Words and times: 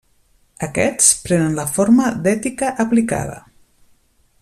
Aquests 0.67 1.09
prenen 1.27 1.59
la 1.59 1.67
forma 1.75 2.09
d'ètica 2.25 2.73
aplicada. 2.85 3.41